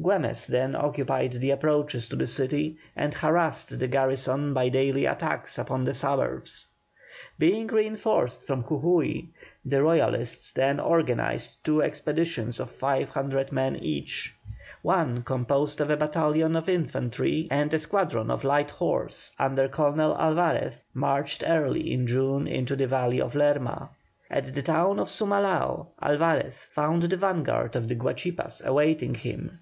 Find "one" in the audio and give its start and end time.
14.82-15.22